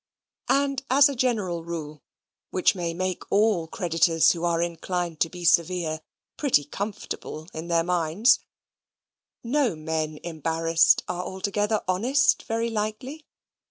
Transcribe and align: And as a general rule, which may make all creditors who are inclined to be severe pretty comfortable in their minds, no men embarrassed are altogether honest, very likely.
And 0.49 0.83
as 0.89 1.09
a 1.09 1.15
general 1.15 1.63
rule, 1.63 2.01
which 2.49 2.73
may 2.73 2.91
make 2.91 3.21
all 3.31 3.67
creditors 3.67 4.31
who 4.31 4.43
are 4.43 4.59
inclined 4.59 5.19
to 5.19 5.29
be 5.29 5.45
severe 5.45 6.01
pretty 6.37 6.63
comfortable 6.65 7.47
in 7.53 7.67
their 7.67 7.83
minds, 7.83 8.39
no 9.43 9.75
men 9.75 10.17
embarrassed 10.23 11.03
are 11.07 11.23
altogether 11.23 11.81
honest, 11.87 12.41
very 12.47 12.71
likely. 12.71 13.27